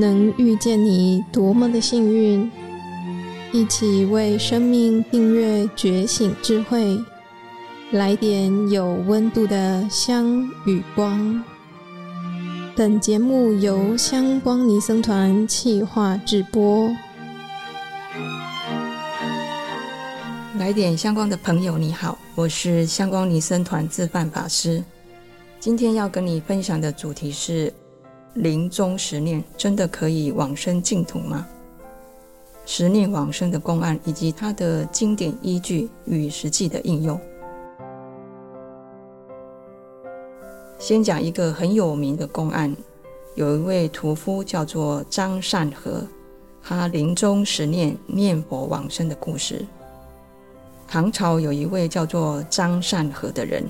[0.00, 2.48] 能遇见你多么的幸运！
[3.50, 6.96] 一起为生命订阅觉醒智慧，
[7.90, 11.42] 来点有温度的香与光。
[12.76, 16.88] 本节目由香光尼僧团企划制播。
[20.60, 24.80] 来点香光的朋友，你好，我是香光尼僧团自范法师。
[25.58, 27.72] 今天要跟你分享的主题是。
[28.38, 31.46] 临终十念真的可以往生净土吗？
[32.64, 37.20] 十念往生的公案以及它的经典依据与实际的应用。
[40.78, 42.74] 先讲一个很有名的公案，
[43.34, 46.06] 有一位屠夫叫做张善和，
[46.62, 49.66] 他临终十念念佛往生的故事。
[50.86, 53.64] 唐朝有一位叫做张善和的人，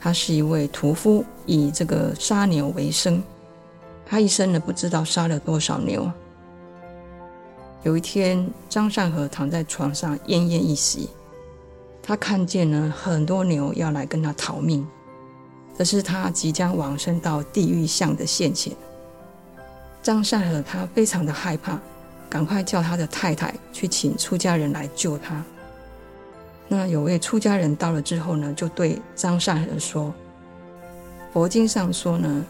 [0.00, 3.22] 他是一位屠夫，以这个杀牛为生。
[4.08, 6.08] 他一生呢，不知道杀了多少牛。
[7.82, 11.10] 有一天，张善和躺在床上奄奄一息，
[12.00, 14.86] 他看见呢很多牛要来跟他逃命，
[15.76, 18.72] 这是他即将往生到地狱相的现前。
[20.02, 21.76] 张善和他非常的害怕，
[22.30, 25.42] 赶快叫他的太太去请出家人来救他。
[26.68, 30.14] 那有位出家人到了之后呢，就对张善和说
[31.32, 32.44] ：“佛经上说呢。”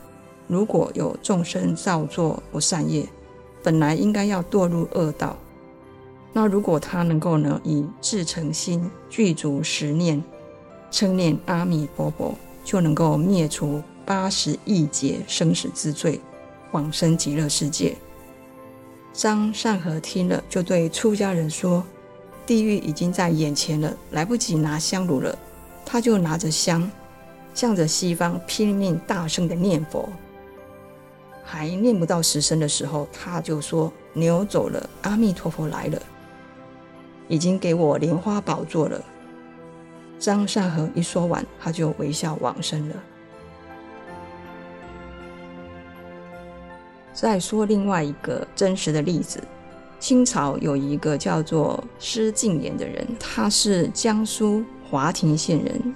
[0.47, 3.07] 如果有众生造作不善业，
[3.63, 5.37] 本来应该要堕入恶道。
[6.33, 10.23] 那如果他能够呢，以至诚心具足十念，
[10.91, 16.21] 称念阿弥陀佛，就能够灭除八十亿劫生死之罪，
[16.73, 17.97] 往生极乐世界。
[19.13, 21.83] 张善和听了，就对出家人说
[22.47, 25.37] ：“地狱已经在眼前了，来不及拿香炉了。”
[25.87, 26.91] 他就拿着香，
[27.55, 30.09] 向着西方拼命大声的念佛。
[31.49, 36.03] 还念不到十声的时候，他就说：“牛走了，阿弥陀佛来了，
[37.29, 39.01] 已经给我莲花宝座了。”
[40.19, 42.97] 张善和一说完，他就微笑往生了。
[47.13, 49.41] 再说另外一个真实的例子，
[50.01, 55.95] 清朝有一个叫做施敬言的人，他是江苏华亭县人，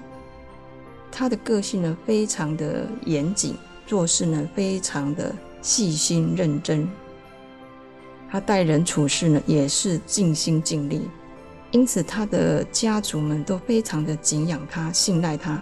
[1.10, 3.56] 他的个性呢非常的严谨。
[3.90, 6.88] 做事呢，非常的细心认真。
[8.30, 11.10] 他待人处事呢，也是尽心尽力，
[11.72, 15.60] 因此他的家族们都非常的敬仰他、信赖他，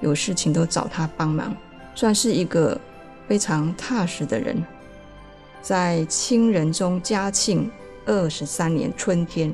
[0.00, 1.52] 有事情都找他帮忙，
[1.96, 2.80] 算是一个
[3.26, 4.64] 非常踏实的人。
[5.60, 7.68] 在清仁宗嘉庆
[8.06, 9.52] 二十三年春天，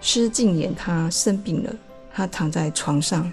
[0.00, 1.74] 施敬言他生病了，
[2.14, 3.28] 他躺在床上，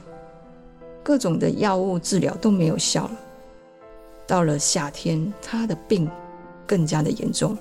[1.04, 3.20] 各种的药物治疗都没有效了。
[4.28, 6.10] 到了夏天，他的病
[6.66, 7.58] 更加的严重。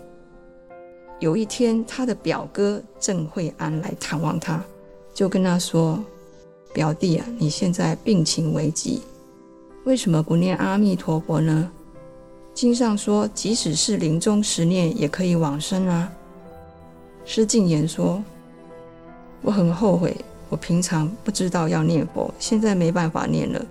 [1.21, 4.63] 有一天，他的表哥郑惠安来探望他，
[5.15, 6.03] 就跟他说
[6.75, 9.01] ：“表弟啊，你现在病情危急，
[9.85, 11.71] 为什么不念阿弥陀佛呢？
[12.53, 16.13] 经上说，即使是临终十念也可以往生啊。”
[17.25, 18.23] 施敬言说
[19.41, 20.17] ：“我很后悔，
[20.49, 23.65] 我平常不知道要念佛，现在没办法念了，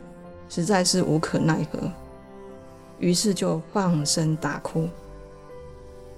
[0.49, 1.79] 实在是无可奈何。”
[3.03, 4.87] 于是就放声大哭。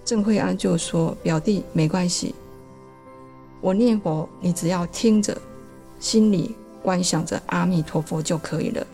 [0.03, 2.35] 郑惠安就说：“表弟，没关系，
[3.59, 5.35] 我念佛，你只要听着，
[5.99, 8.85] 心里观想着阿弥陀佛就可以了。”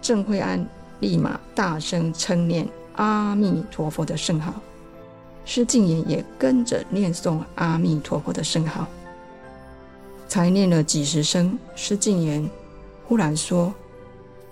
[0.00, 0.66] 郑惠安
[1.00, 4.54] 立马大声称念阿弥陀佛的圣号，
[5.44, 8.86] 施敬言也跟着念诵阿弥陀佛的圣号。
[10.26, 12.48] 才念了几十声，施敬言
[13.06, 13.74] 忽然说：“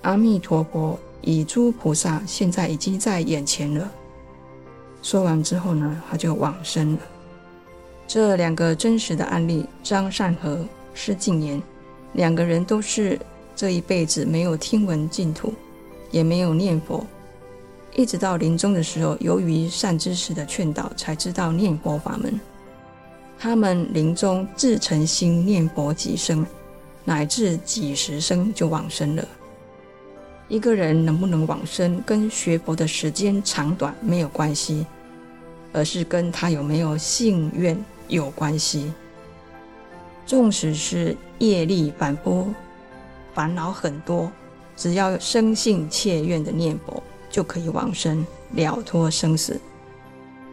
[0.02, 3.90] 阿弥陀佛。”以诸菩萨现在已经在眼前了。
[5.02, 6.98] 说完之后呢，他就往生了。
[8.06, 11.62] 这两个真实的案例，张善和、施敬言，
[12.14, 13.18] 两个人都是
[13.54, 15.54] 这一辈子没有听闻净土，
[16.10, 17.06] 也没有念佛，
[17.94, 22.38] 一直到临终的时候，由于善知识的劝导，才知道念佛法门。
[23.38, 26.44] 他们临终自诚心念佛几声，
[27.04, 29.24] 乃至几十声就往生了。
[30.50, 34.84] 一个人能不能往生，跟学佛的时间长短没有关系，
[35.72, 38.92] 而是跟他有没有信愿有关系。
[40.26, 42.52] 纵使是业力反复、
[43.32, 44.30] 烦恼很多，
[44.76, 47.00] 只要生信切愿的念佛，
[47.30, 49.60] 就可以往生，了脱生死。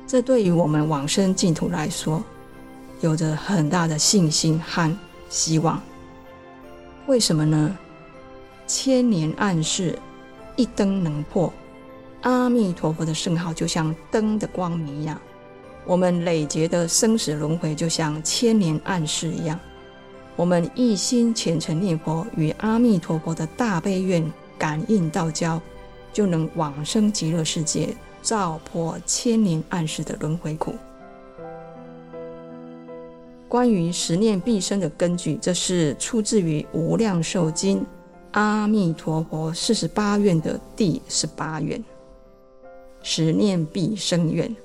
[0.06, 2.24] 这对于我们往生净土来说，
[3.02, 4.96] 有着很大的信心和
[5.28, 5.82] 希望。
[7.08, 7.76] 为什么呢？
[8.68, 9.98] 千年暗示，
[10.58, 11.52] 一灯能破。
[12.22, 15.20] 阿弥陀佛的圣号就像灯的光明一样，
[15.86, 19.58] 我们累劫的生死轮回就像千年暗示一样。
[20.36, 25.62] 我们一心虔诚念佛，与阿弥陀佛的大悲愿感应道交，
[26.12, 30.76] 就能往生极乐世界，照破千年暗示的轮回苦。
[33.48, 37.80] 关于十念必生的根据，这是出自于《无量寿经》
[38.32, 41.84] 阿弥陀佛四十八愿的第十八愿，
[43.02, 44.56] 十念必生愿。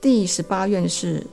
[0.00, 1.26] 第十八愿是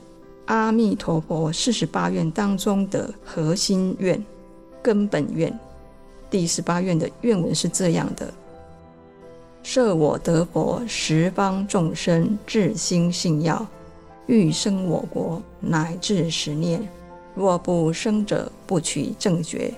[0.46, 4.24] 阿弥陀佛四十八愿当中的核心愿、
[4.82, 5.56] 根本愿。
[6.28, 8.32] 第十八愿的愿文是这样的：
[9.62, 13.66] 设我得佛，十方众生至心信要。
[14.26, 16.80] 欲生我国，乃至十念；
[17.36, 19.72] 若不生者，不取正觉，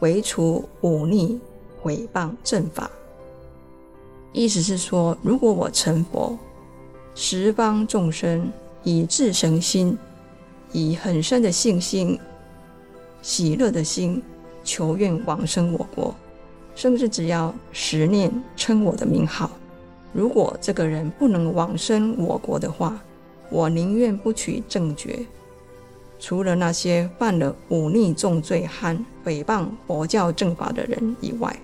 [0.00, 1.38] 唯除忤逆
[1.80, 2.90] 毁谤正法。
[4.32, 6.38] 意思是说，如果我成佛，
[7.14, 8.50] 十方众生
[8.84, 9.96] 以至诚心，
[10.72, 12.18] 以很深的信心、
[13.22, 14.22] 喜乐的心，
[14.62, 16.14] 求愿往生我国，
[16.74, 19.50] 甚至只要十念称我的名号。
[20.12, 23.00] 如果这个人不能往生我国的话，
[23.50, 25.26] 我宁愿不取正觉，
[26.18, 31.56] 除了那些犯了忤逆重罪和诽谤佛教正法的人以外，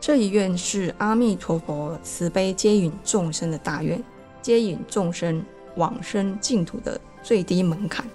[0.00, 4.02] 这一愿是阿弥陀佛慈悲接引众生的大愿，
[4.42, 5.44] 接引众生
[5.76, 8.06] 往生净土的最低门槛。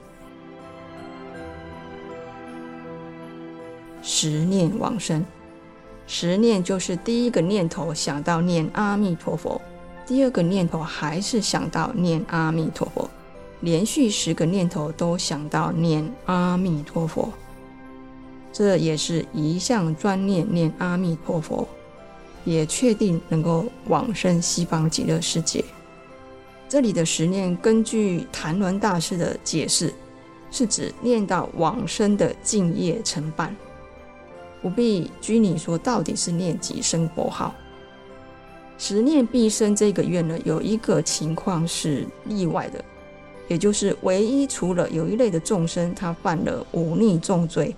[4.01, 5.25] 十念往生，
[6.06, 9.60] 十念就是第一个念头想到念阿弥陀佛。
[10.06, 13.10] 第二个念头还是想到念阿弥陀佛，
[13.66, 17.34] 连续十个念头都想到念阿弥陀佛，
[18.54, 21.68] 这也是一向专念念阿弥陀佛，
[22.44, 25.66] 也确定能够往生西方极乐世界。
[26.70, 29.92] 这里的十念，根据昙鸾大师的解释，
[30.52, 33.56] 是指念到往生的净业成办，
[34.62, 37.52] 不必拘泥说到底是念几声佛号。
[38.78, 42.86] 十念必生这个愿呢，有一个情况是例外的，
[43.48, 47.76] 也就是唯一除了有一类的众生，他犯了忤逆重罪，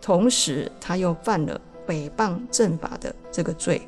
[0.00, 3.82] 同时他又犯了诽谤正法的这个罪，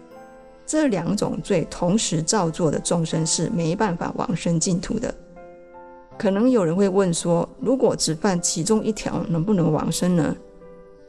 [0.67, 5.15] 这两种罪同时造作的众生是没办法往生净土的。
[6.19, 10.37] 可能有人会问说，如果只犯其中一条，能不能往生呢？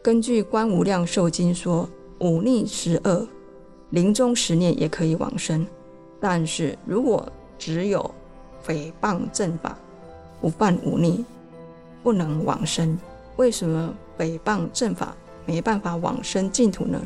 [0.01, 1.87] 根据《观无量寿经》说，
[2.19, 3.27] 忤逆十恶。
[3.89, 5.63] 临终十念也可以往生，
[6.19, 8.09] 但是如果只有
[8.65, 9.77] 诽谤正法，
[10.43, 11.23] 不犯忤逆，
[12.03, 12.99] 不能往生。
[13.37, 17.01] 为什么诽谤正法没办法往生净土呢？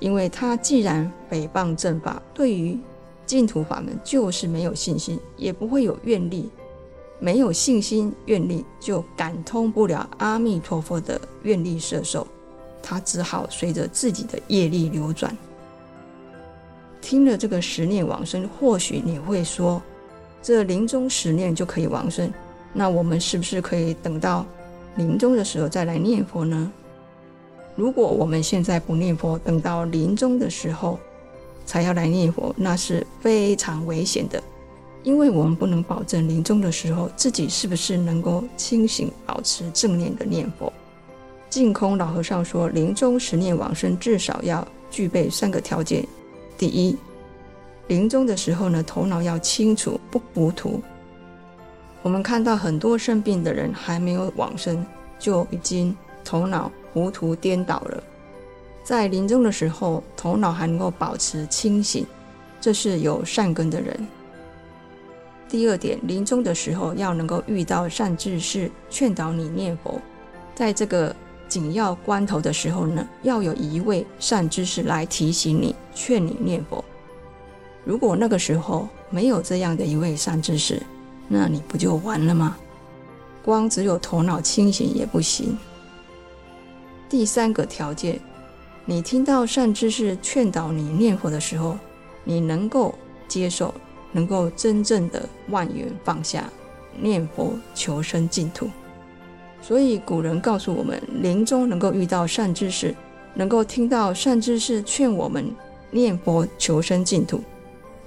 [0.00, 2.76] 因为他既然诽谤正法，对于
[3.24, 6.50] 净土法门就是没有信心，也不会有愿力。
[7.20, 12.26] 没有信心愿力，就感通不了阿弥陀佛的愿力摄受，
[12.82, 15.34] 他只好随着自己的业力流转。
[17.00, 19.80] 听了这个十念往生，或许你会说，
[20.42, 22.30] 这临终十念就可以往生，
[22.74, 24.44] 那我们是不是可以等到
[24.96, 26.70] 临终的时候再来念佛呢？
[27.76, 30.98] 如果我们现在不念佛，等到临终的时候
[31.64, 34.42] 才要来念佛，那是非常危险的，
[35.02, 40.72] 因为我们不能保证临终的时候自己是不是能够清醒，保持正念的念佛。
[41.48, 46.04] 净空老和尚说，临终十念往生至少要具备三个条件。
[46.58, 46.96] 第一，
[47.88, 50.82] 临终的时候呢，头脑要清楚，不糊涂。
[52.04, 54.84] 我们看到很多生病的人还没有往生，
[55.18, 58.04] 就已经头脑糊涂颠倒了。
[58.82, 62.04] 在临终的时候，头脑还能够保持清醒，
[62.60, 64.06] 这是有善根的人。
[65.48, 69.98] 第二点，临终的时候要能够遇到善知识劝导你念佛，
[70.54, 71.16] 在这个。
[71.46, 76.82] 紧要关头的时候呢，要有一位善知识来提醒你、劝你念佛。
[77.84, 80.82] 如果那个时候没有这样的一位善知识，
[81.28, 82.56] 那你不就完了吗？
[83.44, 85.56] 光只有头脑清醒也不行。
[87.08, 88.18] 第三个条件，
[88.86, 91.78] 你听到善知识劝导你念佛的时候，
[92.24, 92.94] 你能够
[93.28, 93.72] 接受，
[94.12, 96.48] 能够真正的万缘放下，
[96.98, 98.68] 念佛求生净土。
[99.60, 102.94] 所以古人告诉我们，临终能够遇到善知识，
[103.34, 105.50] 能够听到善知识劝我们
[105.90, 107.42] 念佛求生净土，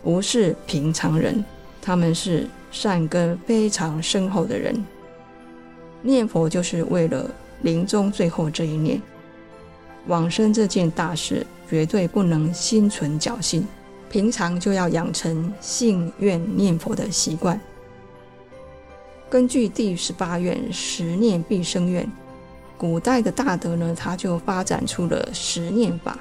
[0.04, 1.44] 不是平常人，
[1.82, 4.86] 他们是善根非常深厚的人。
[6.02, 7.30] 念佛就是为了
[7.64, 9.02] 临终最后这一念，
[10.08, 13.68] 往生这件大事绝对不能心存侥幸，
[14.10, 17.60] 平常就要养成信愿念佛的习惯。
[19.30, 22.10] 根据第十八愿“十念必生愿”，
[22.78, 26.18] 古代的大德呢，他就发展出了十念法，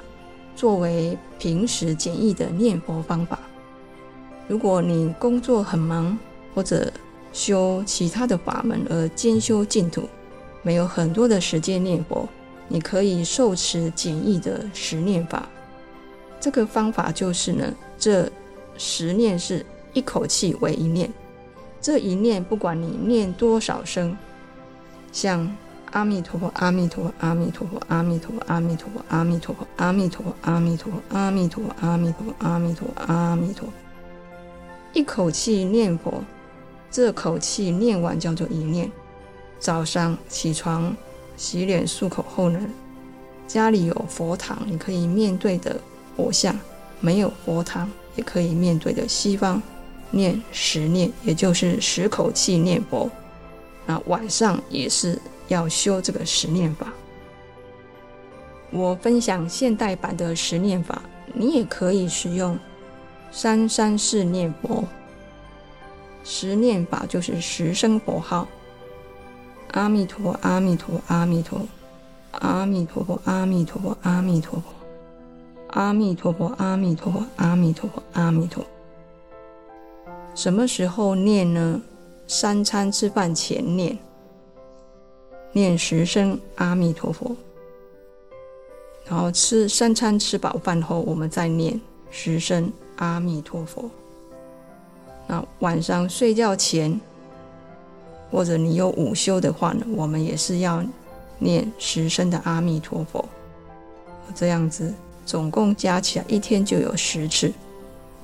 [0.56, 3.38] 作为平时简易的念佛方法。
[4.48, 6.18] 如果你工作很忙，
[6.56, 6.90] 或者
[7.34, 10.08] 修其他的法门而兼修净土，
[10.62, 12.26] 没有很多的时间念佛，
[12.66, 15.46] 你可以受持简易的十念法。
[16.40, 18.26] 这个方法就是呢，这
[18.78, 21.12] 十念是一口气为一念，
[21.78, 24.16] 这一念不管你念多少声，
[25.12, 25.54] 像
[25.90, 33.72] 阿弥陀佛，阿弥陀佛，阿弥陀佛，阿弥陀佛，阿弥陀佛，阿弥陀佛，阿弥陀佛，阿弥陀佛，阿弥陀佛，阿弥陀佛，阿弥陀佛，阿弥陀佛，
[34.94, 36.24] 一口气念佛，
[36.96, 38.90] 这口气念完叫做一念。
[39.58, 40.96] 早上起床
[41.36, 42.58] 洗脸漱口后呢，
[43.46, 45.78] 家里有佛堂，你可以面对的
[46.16, 46.54] 佛像；
[46.98, 49.60] 没有佛堂，也可以面对的西方，
[50.10, 53.10] 念十念，也就是十口气念佛。
[53.84, 56.90] 那晚上也是要修这个十念法。
[58.70, 61.02] 我分享现代版的十念法，
[61.34, 62.58] 你也可以使用
[63.30, 64.82] 三三四念佛。
[66.28, 68.48] 十念法就是十声佛号：
[69.74, 71.60] 阿弥陀，阿弥陀，阿弥陀，
[72.32, 74.68] 阿弥陀佛，阿弥陀佛，阿弥陀佛，
[75.68, 78.66] 阿弥陀佛，阿弥陀佛，阿弥陀佛，阿弥陀。
[80.34, 81.80] 什么时候念呢？
[82.26, 83.96] 三餐吃饭前念，
[85.52, 87.36] 念十声阿弥陀佛，
[89.04, 91.80] 然后吃三餐吃饱饭后，我们再念
[92.10, 93.88] 十声阿弥陀佛。
[95.26, 97.00] 那晚上睡觉前。
[98.28, 100.84] 或者你有午休的话呢，我们也是要
[101.38, 103.24] 念十声的阿弥陀佛，
[104.34, 104.92] 这样子
[105.24, 107.52] 总共加起来一天就有十次。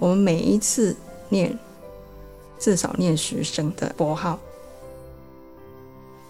[0.00, 0.94] 我们每一次
[1.28, 1.56] 念
[2.58, 4.40] 至少念十声的佛号，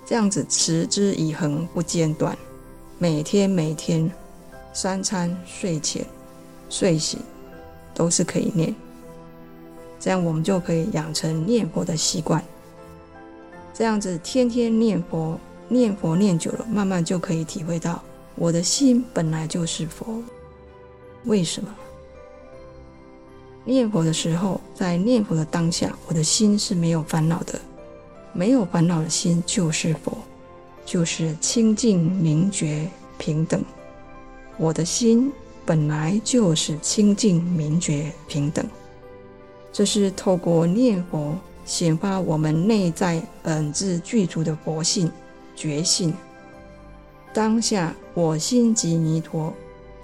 [0.05, 2.37] 这样子持之以恒不间断，
[2.99, 4.09] 每天每天
[4.75, 6.05] 三餐睡前
[6.69, 7.19] 睡醒
[7.95, 8.73] 都是可以念，
[10.03, 12.43] 这样我们就可以养成念佛的习惯。
[13.73, 18.03] 这样子天天念佛，念佛念久了，慢慢就可以体会到
[18.35, 20.21] 我的心本来就是佛。
[21.27, 21.73] 为什么？
[23.65, 27.61] 念佛的时候，在念佛的当下，我的心是没有烦恼的，
[28.33, 30.19] 没有烦恼的心就是佛，
[30.85, 33.63] 就是清净明觉平等。
[34.59, 35.33] 我的心
[35.65, 38.67] 本来就是清净明觉平等，
[39.73, 41.37] 这是透过念佛。
[41.65, 45.09] 显发我们内在本质具足的佛性
[45.55, 46.13] 觉性。
[47.33, 49.55] 当下我心即弥陀，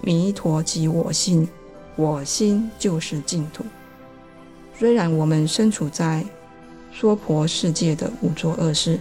[0.01, 1.45] 弥陀即我心，
[1.97, 3.65] 我心就是净土。
[4.73, 6.23] 虽然我们身处在
[6.93, 8.97] 娑婆世界的五浊恶世，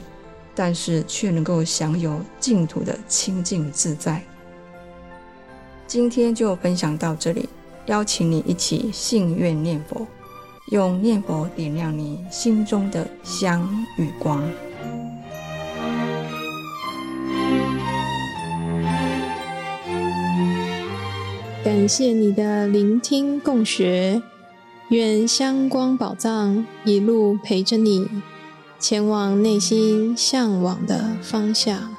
[0.52, 4.20] 但是却能够享有净土的清净自在。
[5.86, 7.48] 今天就分享到这里，
[7.86, 10.04] 邀请你一起信愿念佛。
[10.70, 14.42] 用念佛点亮你心中的香与光。
[21.64, 24.22] 感谢你的聆听共学，
[24.88, 28.06] 愿香光宝藏一路陪着你，
[28.78, 31.97] 前往内心向往的方向。